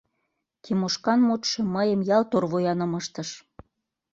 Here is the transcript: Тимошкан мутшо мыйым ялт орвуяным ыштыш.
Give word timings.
Тимошкан 0.63 1.19
мутшо 1.27 1.59
мыйым 1.75 2.01
ялт 2.15 2.31
орвуяным 2.37 2.91
ыштыш. 2.99 3.29